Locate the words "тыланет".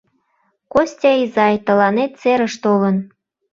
1.65-2.11